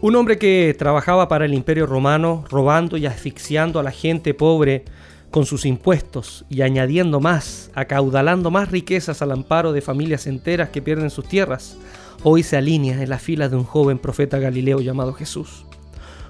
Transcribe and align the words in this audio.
Un 0.00 0.14
hombre 0.14 0.38
que 0.38 0.76
trabajaba 0.78 1.26
para 1.26 1.44
el 1.44 1.52
imperio 1.52 1.84
romano, 1.84 2.44
robando 2.48 2.96
y 2.96 3.06
asfixiando 3.06 3.80
a 3.80 3.82
la 3.82 3.90
gente 3.90 4.32
pobre 4.32 4.84
con 5.32 5.44
sus 5.44 5.66
impuestos 5.66 6.44
y 6.48 6.62
añadiendo 6.62 7.18
más, 7.18 7.72
acaudalando 7.74 8.52
más 8.52 8.70
riquezas 8.70 9.22
al 9.22 9.32
amparo 9.32 9.72
de 9.72 9.80
familias 9.80 10.28
enteras 10.28 10.68
que 10.68 10.82
pierden 10.82 11.10
sus 11.10 11.26
tierras, 11.26 11.76
hoy 12.22 12.44
se 12.44 12.56
alinea 12.56 13.02
en 13.02 13.10
la 13.10 13.18
fila 13.18 13.48
de 13.48 13.56
un 13.56 13.64
joven 13.64 13.98
profeta 13.98 14.38
galileo 14.38 14.80
llamado 14.80 15.14
Jesús. 15.14 15.64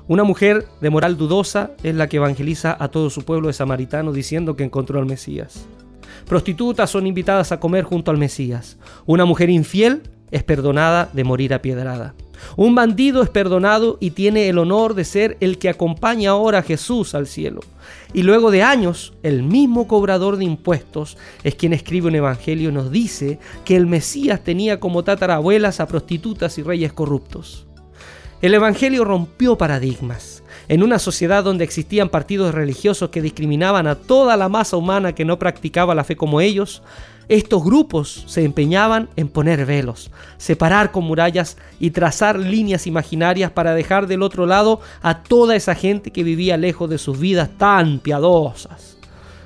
Una 0.07 0.25
mujer 0.25 0.67
de 0.81 0.89
moral 0.89 1.19
dudosa 1.19 1.73
es 1.83 1.95
la 1.95 2.09
que 2.09 2.17
evangeliza 2.17 2.75
a 2.81 2.89
todo 2.89 3.11
su 3.11 3.27
pueblo 3.27 3.48
de 3.48 3.53
samaritano 3.53 4.12
diciendo 4.12 4.57
que 4.57 4.65
encontró 4.65 4.98
al 4.98 5.05
Mesías. 5.05 5.67
Prostitutas 6.27 6.89
son 6.89 7.07
invitadas 7.07 7.53
a 7.53 7.61
comer 7.61 7.85
junto 7.85 8.11
al 8.11 8.17
Mesías. 8.17 8.79
Una 9.05 9.27
mujer 9.27 9.51
infiel 9.51 10.05
es 10.31 10.43
perdonada 10.43 11.11
de 11.12 11.25
morir 11.25 11.53
apiedrada. 11.53 12.15
Un 12.56 12.74
bandido 12.74 13.23
es 13.23 13.30
perdonado 13.30 13.98
y 14.01 14.10
tiene 14.10 14.48
el 14.48 14.59
honor 14.59 14.95
de 14.95 15.05
ser 15.05 15.37
el 15.41 15.59
que 15.59 15.69
acompaña 15.69 16.30
ahora 16.30 16.59
a 16.59 16.62
Jesús 16.62 17.14
al 17.14 17.27
cielo. 17.27 17.61
Y 18.12 18.22
luego 18.22 18.50
de 18.50 18.62
años, 18.62 19.12
el 19.22 19.42
mismo 19.42 19.86
cobrador 19.86 20.36
de 20.36 20.45
impuestos 20.45 21.17
es 21.45 21.55
quien 21.55 21.72
escribe 21.72 22.08
un 22.08 22.14
evangelio 22.14 22.70
y 22.70 22.72
nos 22.72 22.91
dice 22.91 23.39
que 23.64 23.77
el 23.77 23.86
Mesías 23.86 24.42
tenía 24.42 24.80
como 24.80 25.05
tatarabuelas 25.05 25.80
a 25.80 25.86
prostitutas 25.86 26.58
y 26.58 26.62
reyes 26.62 26.92
corruptos. 26.92 27.67
El 28.41 28.55
evangelio 28.55 29.05
rompió 29.05 29.58
paradigmas. 29.58 30.45
En 30.69 30.83
una 30.83 30.98
sociedad 30.98 31.42
donde 31.42 31.64
existían 31.64 32.08
partidos 32.08 32.55
religiosos 32.55 33.08
que 33.08 33.23
discriminaban 33.23 33.86
a 33.86 33.97
toda 33.97 34.36
la 34.36 34.48
masa 34.48 34.77
humana 34.77 35.14
que 35.14 35.25
no 35.25 35.39
practicaba 35.39 35.95
la 35.95 36.05
fe 36.05 36.14
como 36.14 36.41
ellos, 36.41 36.83
estos 37.29 37.62
grupos 37.62 38.25
se 38.27 38.45
empeñaban 38.45 39.11
en 39.17 39.29
poner 39.29 39.67
velos, 39.67 40.11
separar 40.39 40.93
con 40.93 41.05
murallas 41.05 41.59
y 41.79 41.91
trazar 41.91 42.39
líneas 42.39 42.87
imaginarias 42.87 43.51
para 43.51 43.75
dejar 43.75 44.07
del 44.07 44.23
otro 44.23 44.47
lado 44.47 44.81
a 45.03 45.23
toda 45.23 45.55
esa 45.55 45.75
gente 45.75 46.11
que 46.11 46.23
vivía 46.23 46.57
lejos 46.57 46.89
de 46.89 46.98
sus 46.98 47.19
vidas 47.19 47.51
tan 47.59 47.98
piadosas. 47.98 48.97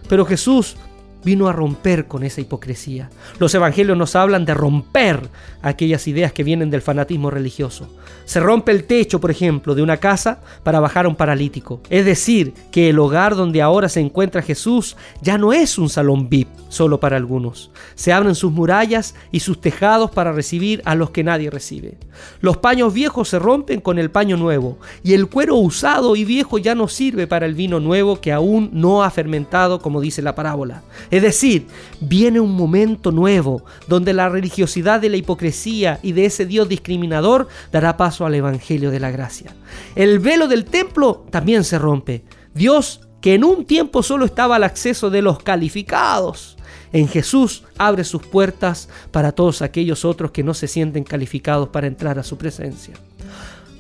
Pero 0.09 0.25
Jesús 0.25 0.77
vino 1.25 1.49
a 1.49 1.53
romper 1.53 2.07
con 2.07 2.23
esa 2.25 2.41
hipocresía. 2.41 3.11
Los 3.39 3.55
evangelios 3.55 3.97
nos 3.97 4.17
hablan 4.17 4.45
de 4.45 4.55
romper 4.55 5.29
aquellas 5.63 6.07
ideas 6.09 6.33
que 6.33 6.45
vienen 6.45 6.71
del 6.71 6.83
fanatismo 6.83 7.31
religioso. 7.31 7.89
Se 8.25 8.41
rompe 8.41 8.73
el 8.73 8.85
techo, 8.85 9.21
por 9.21 9.31
ejemplo, 9.31 9.75
de 9.75 9.83
una 9.83 9.97
casa 9.97 10.41
para 10.63 10.81
bajar 10.81 11.07
a 11.07 11.09
un 11.09 11.17
paralítico. 11.17 11.81
Es 11.91 12.05
decir, 12.05 12.55
que 12.71 12.91
el 12.91 12.99
hogar 12.99 13.37
donde 13.37 13.63
ahora 13.63 13.89
se 13.89 14.01
encuentra 14.01 14.43
Jesús 14.43 14.97
ya 15.21 15.39
no 15.39 15.53
es 15.53 15.79
un 15.79 15.89
salón 15.89 16.29
VIP 16.29 16.49
solo 16.69 17.01
para 17.01 17.17
algunos. 17.17 17.71
Se 17.95 18.13
abren 18.13 18.35
sus 18.35 18.53
murallas 18.53 19.15
y 19.31 19.41
sus 19.41 19.61
tejados 19.61 20.11
para 20.11 20.33
recibir 20.33 20.83
a 20.85 20.95
los 20.95 21.11
que 21.11 21.25
nadie 21.25 21.51
recibe. 21.51 21.99
Los 22.41 22.57
paños 22.57 22.95
viejos 22.95 23.29
se 23.29 23.39
rompen 23.39 23.81
con 23.81 23.99
el 23.99 24.11
paño 24.11 24.37
nuevo 24.37 24.79
y 25.03 25.15
el 25.15 25.29
cuero 25.29 25.57
usado 25.57 26.17
y 26.17 26.25
viejo 26.25 26.59
ya 26.59 26.75
no 26.75 26.89
sirve 26.89 27.27
para 27.27 27.47
el 27.47 27.55
vino 27.55 27.81
nuevo 27.81 28.21
que 28.21 28.33
aún 28.33 28.71
no 28.73 29.03
ha 29.05 29.11
fermentado, 29.11 29.81
como 29.81 30.01
dice 30.01 30.23
la 30.23 30.35
parábola. 30.35 30.83
Es 31.13 31.21
decir, 31.21 31.67
viene 32.01 32.41
un 32.41 32.57
momento 32.57 33.13
nuevo 33.13 33.67
donde 33.87 34.15
la 34.15 34.31
religiosidad 34.31 34.99
de 34.99 35.11
la 35.11 35.19
hipocresía 35.19 36.01
y 36.03 36.13
de 36.13 36.25
ese 36.25 36.47
Dios 36.47 36.71
discriminador 36.71 37.49
dará 37.71 37.99
paso 37.99 38.25
al 38.25 38.35
Evangelio 38.35 38.91
de 38.91 38.99
la 38.99 39.11
gracia. 39.11 39.55
El 39.95 40.21
velo 40.21 40.49
del 40.49 40.65
templo 40.65 41.27
también 41.29 41.65
se 41.65 41.79
rompe. 41.79 42.25
Dios, 42.55 43.03
que 43.21 43.35
en 43.35 43.45
un 43.45 43.67
tiempo 43.67 44.03
solo 44.03 44.25
estaba 44.25 44.57
al 44.57 44.65
acceso 44.65 45.11
de 45.11 45.21
los 45.21 45.39
calificados, 45.43 46.57
en 46.95 47.07
Jesús 47.09 47.65
abre 47.77 48.05
sus 48.05 48.23
puertas 48.23 48.89
para 49.11 49.33
todos 49.33 49.61
aquellos 49.61 50.07
otros 50.07 50.31
que 50.31 50.43
no 50.43 50.55
se 50.55 50.67
sienten 50.67 51.05
calificados 51.05 51.69
para 51.69 51.89
entrar 51.89 52.19
a 52.19 52.23
su 52.23 52.39
presencia. 52.39 52.95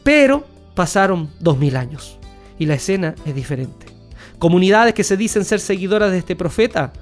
Pero 0.02 0.44
pasaron 0.74 1.30
dos 1.40 1.56
mil 1.56 1.76
años 1.76 2.18
y 2.58 2.66
la 2.66 2.74
escena 2.74 3.14
es 3.24 3.34
diferente. 3.34 3.86
Comunidades 4.38 4.92
que 4.92 5.04
se 5.04 5.16
dicen 5.16 5.46
ser 5.46 5.60
seguidoras 5.60 6.10
de 6.10 6.18
este 6.18 6.36
profeta 6.36 6.92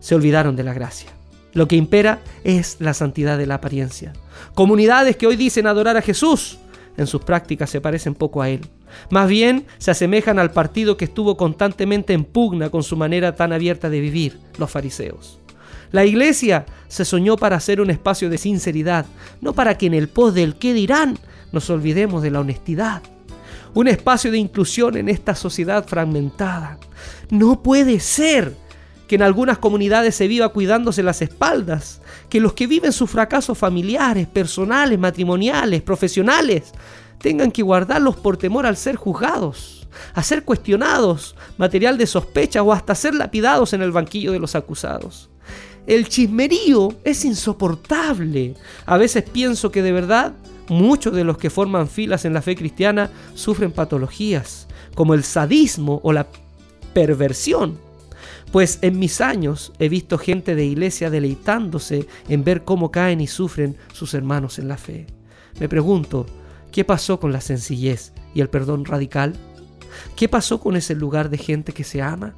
se 0.00 0.14
olvidaron 0.14 0.56
de 0.56 0.64
la 0.64 0.74
gracia. 0.74 1.10
Lo 1.52 1.68
que 1.68 1.76
impera 1.76 2.20
es 2.44 2.76
la 2.80 2.94
santidad 2.94 3.38
de 3.38 3.46
la 3.46 3.56
apariencia. 3.56 4.12
Comunidades 4.54 5.16
que 5.16 5.26
hoy 5.26 5.36
dicen 5.36 5.66
adorar 5.66 5.96
a 5.96 6.02
Jesús, 6.02 6.58
en 6.96 7.06
sus 7.06 7.22
prácticas 7.22 7.70
se 7.70 7.80
parecen 7.80 8.14
poco 8.14 8.42
a 8.42 8.48
Él. 8.48 8.60
Más 9.10 9.28
bien 9.28 9.66
se 9.78 9.90
asemejan 9.90 10.38
al 10.38 10.50
partido 10.50 10.96
que 10.96 11.04
estuvo 11.04 11.36
constantemente 11.36 12.12
en 12.12 12.24
pugna 12.24 12.70
con 12.70 12.82
su 12.82 12.96
manera 12.96 13.34
tan 13.36 13.52
abierta 13.52 13.88
de 13.88 14.00
vivir, 14.00 14.38
los 14.58 14.70
fariseos. 14.70 15.38
La 15.92 16.04
iglesia 16.04 16.66
se 16.88 17.04
soñó 17.04 17.36
para 17.36 17.58
ser 17.58 17.80
un 17.80 17.90
espacio 17.90 18.30
de 18.30 18.38
sinceridad, 18.38 19.06
no 19.40 19.54
para 19.54 19.76
que 19.76 19.86
en 19.86 19.94
el 19.94 20.08
pos 20.08 20.34
del 20.34 20.56
qué 20.56 20.72
dirán 20.72 21.18
nos 21.52 21.68
olvidemos 21.70 22.22
de 22.22 22.30
la 22.30 22.40
honestidad. 22.40 23.02
Un 23.74 23.88
espacio 23.88 24.30
de 24.30 24.38
inclusión 24.38 24.96
en 24.96 25.08
esta 25.08 25.34
sociedad 25.34 25.86
fragmentada. 25.86 26.78
No 27.30 27.62
puede 27.62 28.00
ser 28.00 28.54
que 29.10 29.16
en 29.16 29.22
algunas 29.22 29.58
comunidades 29.58 30.14
se 30.14 30.28
viva 30.28 30.50
cuidándose 30.50 31.02
las 31.02 31.20
espaldas, 31.20 32.00
que 32.28 32.38
los 32.38 32.52
que 32.52 32.68
viven 32.68 32.92
sus 32.92 33.10
fracasos 33.10 33.58
familiares, 33.58 34.28
personales, 34.28 35.00
matrimoniales, 35.00 35.82
profesionales, 35.82 36.70
tengan 37.18 37.50
que 37.50 37.64
guardarlos 37.64 38.14
por 38.14 38.36
temor 38.36 38.66
al 38.66 38.76
ser 38.76 38.94
juzgados, 38.94 39.88
a 40.14 40.22
ser 40.22 40.44
cuestionados, 40.44 41.34
material 41.58 41.98
de 41.98 42.06
sospecha 42.06 42.62
o 42.62 42.72
hasta 42.72 42.94
ser 42.94 43.16
lapidados 43.16 43.72
en 43.72 43.82
el 43.82 43.90
banquillo 43.90 44.30
de 44.30 44.38
los 44.38 44.54
acusados. 44.54 45.28
El 45.88 46.08
chismerío 46.08 46.94
es 47.02 47.24
insoportable. 47.24 48.54
A 48.86 48.96
veces 48.96 49.24
pienso 49.28 49.72
que 49.72 49.82
de 49.82 49.90
verdad 49.90 50.34
muchos 50.68 51.12
de 51.12 51.24
los 51.24 51.36
que 51.36 51.50
forman 51.50 51.88
filas 51.88 52.24
en 52.24 52.32
la 52.32 52.42
fe 52.42 52.54
cristiana 52.54 53.10
sufren 53.34 53.72
patologías, 53.72 54.68
como 54.94 55.14
el 55.14 55.24
sadismo 55.24 56.00
o 56.04 56.12
la 56.12 56.28
perversión 56.94 57.89
pues 58.52 58.78
en 58.82 58.98
mis 58.98 59.20
años 59.20 59.72
he 59.78 59.88
visto 59.88 60.18
gente 60.18 60.54
de 60.54 60.64
iglesia 60.64 61.10
deleitándose 61.10 62.06
en 62.28 62.44
ver 62.44 62.64
cómo 62.64 62.90
caen 62.90 63.20
y 63.20 63.26
sufren 63.26 63.76
sus 63.92 64.14
hermanos 64.14 64.58
en 64.58 64.68
la 64.68 64.76
fe. 64.76 65.06
Me 65.58 65.68
pregunto, 65.68 66.26
¿qué 66.72 66.84
pasó 66.84 67.20
con 67.20 67.32
la 67.32 67.40
sencillez 67.40 68.12
y 68.34 68.40
el 68.40 68.48
perdón 68.48 68.84
radical? 68.84 69.34
¿Qué 70.16 70.28
pasó 70.28 70.60
con 70.60 70.76
ese 70.76 70.94
lugar 70.94 71.30
de 71.30 71.38
gente 71.38 71.72
que 71.72 71.84
se 71.84 72.02
ama? 72.02 72.34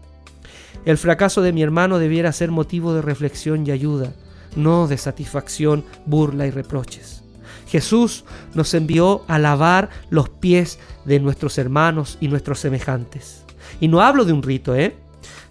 El 0.84 0.98
fracaso 0.98 1.42
de 1.42 1.52
mi 1.52 1.62
hermano 1.62 1.98
debiera 1.98 2.32
ser 2.32 2.50
motivo 2.50 2.94
de 2.94 3.02
reflexión 3.02 3.66
y 3.66 3.70
ayuda, 3.70 4.14
no 4.56 4.88
de 4.88 4.98
satisfacción, 4.98 5.84
burla 6.06 6.46
y 6.46 6.50
reproches. 6.50 7.22
Jesús 7.68 8.24
nos 8.54 8.74
envió 8.74 9.24
a 9.28 9.38
lavar 9.38 9.90
los 10.10 10.28
pies 10.28 10.78
de 11.04 11.20
nuestros 11.20 11.56
hermanos 11.58 12.18
y 12.20 12.28
nuestros 12.28 12.58
semejantes. 12.58 13.44
Y 13.80 13.88
no 13.88 14.00
hablo 14.02 14.24
de 14.24 14.32
un 14.32 14.42
rito, 14.42 14.74
¿eh? 14.74 14.96